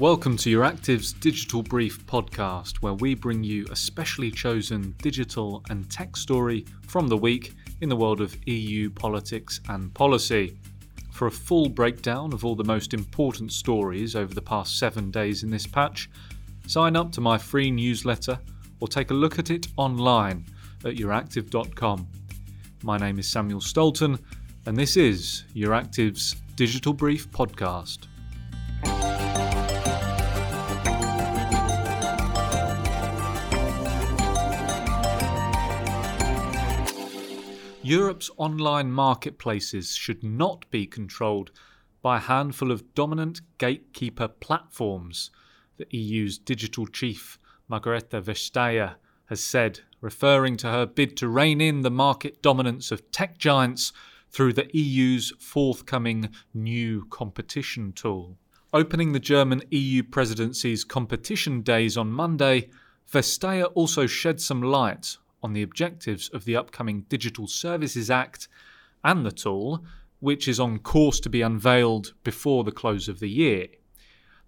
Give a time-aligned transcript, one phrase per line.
[0.00, 5.90] Welcome to EURACTIV's Digital Brief podcast, where we bring you a specially chosen digital and
[5.90, 10.56] tech story from the week in the world of EU politics and policy.
[11.12, 15.42] For a full breakdown of all the most important stories over the past seven days
[15.42, 16.08] in this patch,
[16.66, 18.38] sign up to my free newsletter
[18.80, 20.46] or take a look at it online
[20.82, 22.08] at euractiv.com.
[22.82, 24.18] My name is Samuel Stolton,
[24.64, 28.06] and this is EURACTIV's Digital Brief podcast.
[37.90, 41.50] Europe's online marketplaces should not be controlled
[42.02, 45.32] by a handful of dominant gatekeeper platforms,
[45.76, 47.36] the EU's digital chief,
[47.68, 53.10] Margrethe Vestager, has said, referring to her bid to rein in the market dominance of
[53.10, 53.92] tech giants
[54.30, 58.38] through the EU's forthcoming new competition tool.
[58.72, 62.70] Opening the German EU presidency's competition days on Monday,
[63.10, 68.48] Vestager also shed some light on the objectives of the upcoming Digital Services Act
[69.04, 69.84] and the tool,
[70.20, 73.68] which is on course to be unveiled before the close of the year.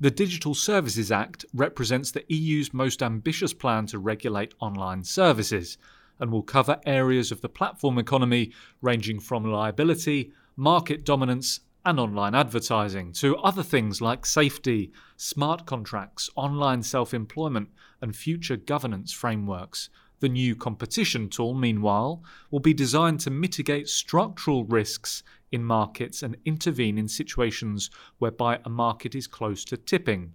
[0.00, 5.78] The Digital Services Act represents the EU's most ambitious plan to regulate online services
[6.18, 12.34] and will cover areas of the platform economy ranging from liability, market dominance, and online
[12.34, 17.68] advertising to other things like safety, smart contracts, online self employment,
[18.00, 19.88] and future governance frameworks.
[20.22, 26.36] The new competition tool, meanwhile, will be designed to mitigate structural risks in markets and
[26.44, 30.34] intervene in situations whereby a market is close to tipping.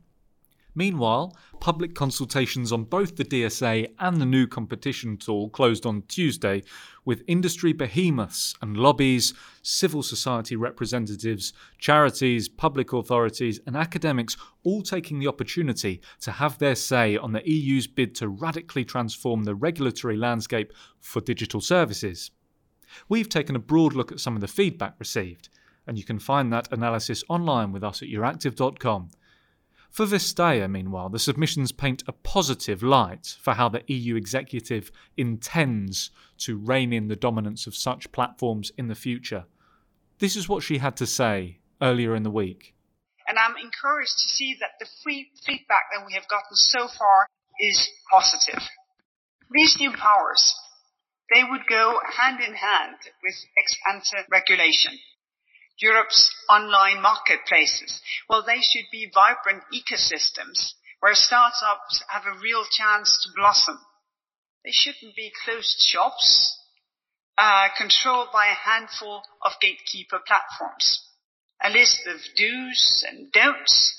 [0.77, 6.61] Meanwhile, public consultations on both the DSA and the new competition tool closed on Tuesday,
[7.03, 15.17] with industry behemoths and lobbies, civil society representatives, charities, public authorities, and academics all taking
[15.17, 20.15] the opportunity to have their say on the EU's bid to radically transform the regulatory
[20.15, 22.29] landscape for digital services.
[23.09, 25.49] We've taken a broad look at some of the feedback received,
[25.87, 29.09] and you can find that analysis online with us at euractiv.com.
[29.97, 36.11] For Vestager, meanwhile, the submissions paint a positive light for how the EU executive intends
[36.37, 39.45] to rein in the dominance of such platforms in the future.
[40.19, 42.75] This is what she had to say earlier in the week.
[43.27, 47.25] And I'm encouraged to see that the free feedback that we have gotten so far
[47.59, 48.69] is positive.
[49.49, 50.53] These new powers,
[51.33, 54.99] they would go hand in hand with ex ante regulation.
[55.79, 58.01] Europe's online marketplaces.
[58.29, 63.79] Well, they should be vibrant ecosystems where startups have a real chance to blossom.
[64.65, 66.57] They shouldn't be closed shops
[67.37, 71.03] uh, controlled by a handful of gatekeeper platforms.
[71.63, 73.95] A list of do's and don'ts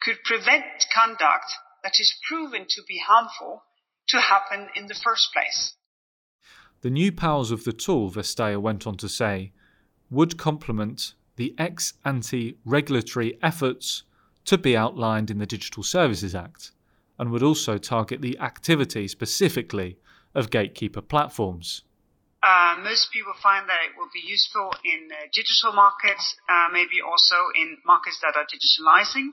[0.00, 1.52] could prevent conduct
[1.82, 3.62] that is proven to be harmful
[4.08, 5.74] to happen in the first place.
[6.82, 9.52] The new powers of the tool, Vestager went on to say,
[10.10, 14.02] would complement the ex ante regulatory efforts
[14.44, 16.72] to be outlined in the Digital Services Act
[17.18, 19.98] and would also target the activity specifically
[20.34, 21.82] of gatekeeper platforms.
[22.42, 27.04] Uh, most people find that it will be useful in uh, digital markets, uh, maybe
[27.04, 29.28] also in markets that are digitalizing,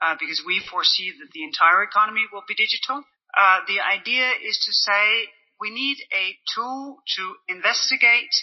[0.00, 3.02] uh, because we foresee that the entire economy will be digital.
[3.36, 5.26] Uh, the idea is to say
[5.60, 8.34] we need a tool to investigate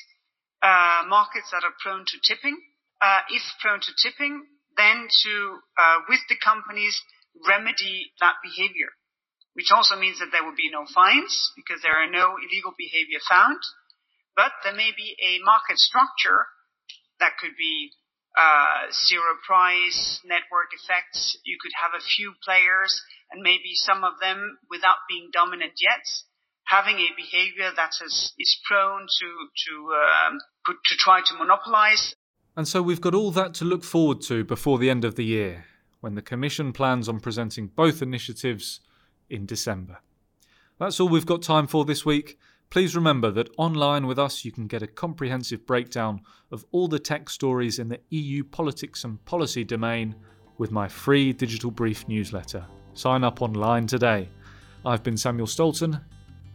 [0.62, 2.58] uh, markets that are prone to tipping,
[3.02, 7.00] uh, if prone to tipping, then to, uh, with the companies,
[7.48, 8.92] remedy that behavior,
[9.54, 13.20] which also means that there will be no fines because there are no illegal behavior
[13.28, 13.60] found,
[14.36, 16.48] but there may be a market structure
[17.20, 17.92] that could be
[18.38, 21.38] uh, zero price, network effects.
[21.44, 26.04] You could have a few players and maybe some of them without being dominant yet,
[26.70, 29.26] having a behavior that is, is prone to
[29.66, 30.40] to um,
[30.86, 32.16] to try to monopolize.
[32.56, 35.26] And so we've got all that to look forward to before the end of the
[35.26, 35.66] year,
[36.02, 38.82] when the Commission plans on presenting both initiatives
[39.30, 40.00] in December.
[40.78, 42.38] That's all we've got time for this week.
[42.70, 46.22] Please remember that online with us you can get a comprehensive breakdown
[46.52, 50.16] of all the tech stories in the EU politics and policy domain
[50.58, 52.64] with my free digital brief newsletter.
[52.94, 54.28] Sign up online today.
[54.86, 56.00] I've been Samuel Stolton